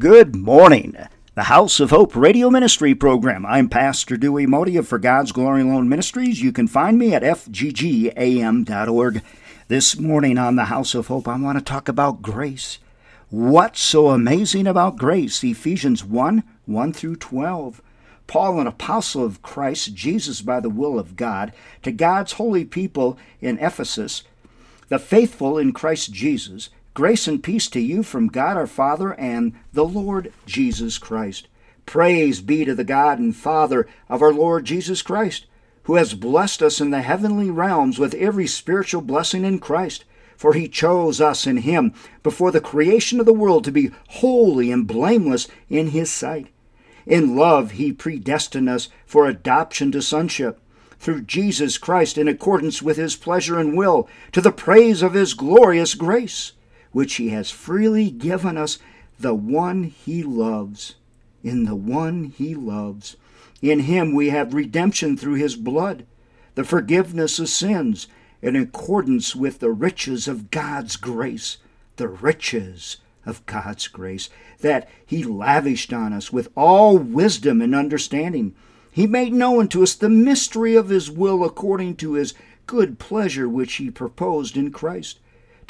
[0.00, 0.96] Good morning.
[1.34, 3.44] The House of Hope radio ministry program.
[3.44, 6.40] I'm Pastor Dewey Modi of For God's Glory Alone Ministries.
[6.40, 9.22] You can find me at fggam.org.
[9.68, 12.78] This morning on the House of Hope, I want to talk about grace.
[13.28, 15.44] What's so amazing about grace?
[15.44, 17.82] Ephesians 1 1 through 12.
[18.26, 23.18] Paul, an apostle of Christ Jesus by the will of God, to God's holy people
[23.42, 24.22] in Ephesus,
[24.88, 29.54] the faithful in Christ Jesus, grace and peace to you from God our Father and
[29.72, 31.48] the Lord Jesus Christ.
[31.86, 35.46] Praise be to the God and Father of our Lord Jesus Christ,
[35.84, 40.04] who has blessed us in the heavenly realms with every spiritual blessing in Christ
[40.40, 41.92] for he chose us in him
[42.22, 46.46] before the creation of the world to be holy and blameless in his sight.
[47.04, 50.58] In love, he predestined us for adoption to sonship
[50.98, 55.34] through Jesus Christ in accordance with his pleasure and will, to the praise of his
[55.34, 56.52] glorious grace,
[56.92, 58.78] which he has freely given us,
[59.18, 60.96] the one he loves.
[61.42, 63.16] In the one he loves.
[63.62, 66.06] In him we have redemption through his blood,
[66.54, 68.08] the forgiveness of sins
[68.42, 71.58] in accordance with the riches of God's grace,
[71.96, 78.54] the riches of God's grace that He lavished on us with all wisdom and understanding.
[78.90, 82.34] He made known to us the mystery of His will according to His
[82.66, 85.18] good pleasure which He proposed in Christ,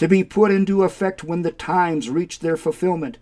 [0.01, 3.19] to be put into effect when the times reach their fulfillment,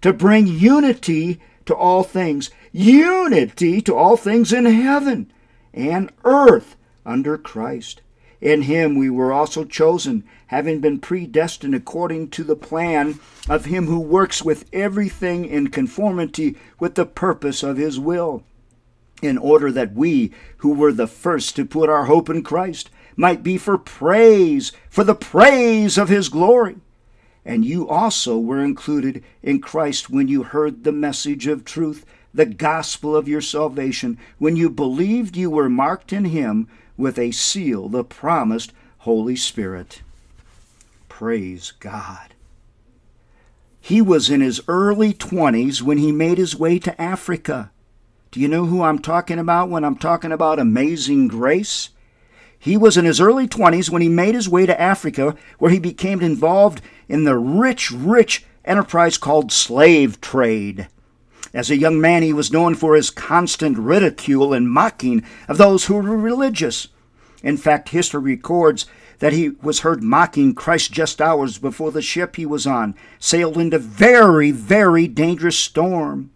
[0.00, 5.30] to bring unity to all things, unity to all things in heaven
[5.74, 8.00] and earth under Christ.
[8.40, 13.86] In him we were also chosen, having been predestined according to the plan of him
[13.86, 18.42] who works with everything in conformity with the purpose of his will,
[19.20, 23.42] in order that we, who were the first to put our hope in Christ, might
[23.42, 26.76] be for praise, for the praise of his glory.
[27.44, 32.46] And you also were included in Christ when you heard the message of truth, the
[32.46, 34.18] gospel of your salvation.
[34.38, 40.02] When you believed, you were marked in him with a seal, the promised Holy Spirit.
[41.08, 42.34] Praise God.
[43.80, 47.72] He was in his early 20s when he made his way to Africa.
[48.30, 51.90] Do you know who I'm talking about when I'm talking about amazing grace?
[52.62, 55.80] He was in his early 20s when he made his way to Africa, where he
[55.80, 60.86] became involved in the rich, rich enterprise called slave trade.
[61.52, 65.86] As a young man, he was known for his constant ridicule and mocking of those
[65.86, 66.86] who were religious.
[67.42, 68.86] In fact, history records
[69.18, 73.58] that he was heard mocking Christ just hours before the ship he was on sailed
[73.58, 76.30] into a very, very dangerous storm.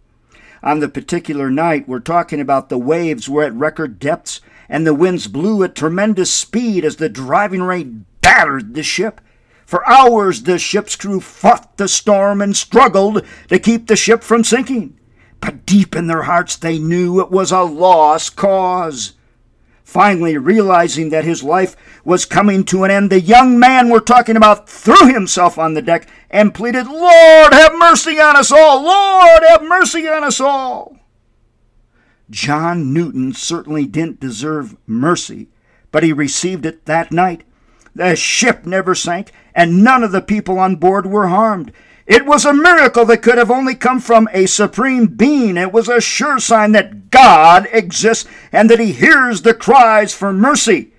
[0.67, 4.93] On the particular night, we're talking about the waves were at record depths and the
[4.93, 9.21] winds blew at tremendous speed as the driving rain battered the ship.
[9.65, 14.43] For hours, the ship's crew fought the storm and struggled to keep the ship from
[14.43, 14.99] sinking
[15.39, 19.13] but deep in their hearts they knew it was a lost cause.
[19.87, 24.35] Finally, realizing that his life was coming to an end, the young man we're talking
[24.35, 28.83] about threw himself on the deck and pleaded, Lord, have mercy on us all!
[28.83, 30.97] Lord, have mercy on us all!
[32.29, 35.47] John Newton certainly didn't deserve mercy,
[35.89, 37.45] but he received it that night.
[37.95, 41.71] The ship never sank, and none of the people on board were harmed.
[42.07, 45.57] It was a miracle that could have only come from a supreme being.
[45.57, 50.31] It was a sure sign that God exists and that He hears the cries for
[50.31, 50.93] mercy.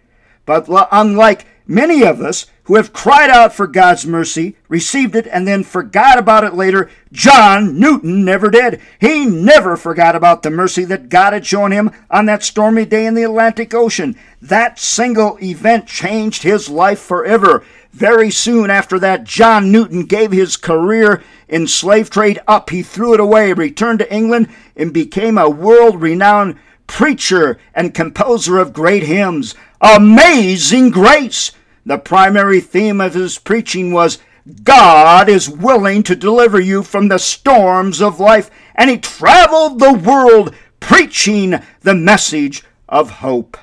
[0.44, 5.48] But unlike many of us who have cried out for God's mercy, received it, and
[5.48, 8.78] then forgot about it later, John Newton never did.
[9.00, 13.06] He never forgot about the mercy that God had shown him on that stormy day
[13.06, 14.16] in the Atlantic Ocean.
[14.42, 17.64] That single event changed his life forever.
[17.92, 22.68] Very soon after that, John Newton gave his career in slave trade up.
[22.68, 24.46] He threw it away, returned to England,
[24.76, 29.54] and became a world renowned preacher and composer of great hymns.
[29.80, 31.52] Amazing grace!
[31.88, 34.18] The primary theme of his preaching was
[34.62, 39.94] God is willing to deliver you from the storms of life, and he traveled the
[39.94, 43.56] world preaching the message of hope.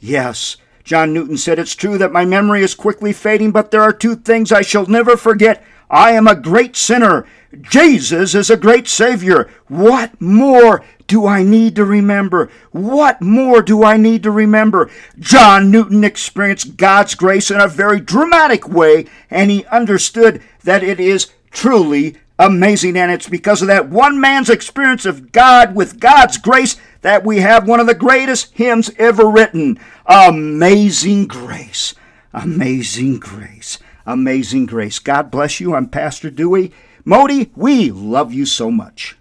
[0.00, 3.92] Yes, John Newton said, It's true that my memory is quickly fading, but there are
[3.92, 5.62] two things I shall never forget.
[5.90, 7.26] I am a great sinner.
[7.60, 9.48] Jesus is a great Savior.
[9.68, 12.50] What more do I need to remember?
[12.72, 14.90] What more do I need to remember?
[15.18, 20.98] John Newton experienced God's grace in a very dramatic way, and he understood that it
[20.98, 22.96] is truly amazing.
[22.96, 27.38] And it's because of that one man's experience of God with God's grace that we
[27.38, 31.94] have one of the greatest hymns ever written Amazing Grace.
[32.32, 33.78] Amazing Grace.
[34.06, 34.98] Amazing Grace.
[34.98, 35.74] God bless you.
[35.74, 36.72] I'm Pastor Dewey.
[37.04, 39.16] Modi, we love you so much.